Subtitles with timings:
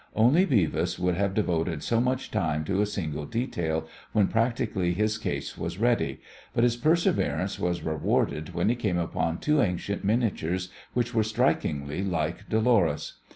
[0.15, 5.19] Only Beavis would have devoted so much time to a single detail when practically his
[5.19, 6.19] case was ready,
[6.55, 12.03] but his perseverance was rewarded when he came upon two ancient miniatures which were strikingly
[12.03, 13.19] like Dolores.